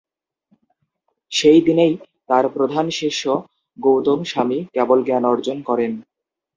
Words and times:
সেই 1.31 1.59
দিনেই 1.61 1.93
তাঁর 2.29 2.45
প্রধান 2.49 2.85
শিষ্য 2.91 3.23
গৌতম 3.77 4.19
স্বামী 4.23 4.59
কেবল 4.73 4.99
জ্ঞান 5.03 5.23
অর্জন 5.25 5.57
করেন। 5.61 5.91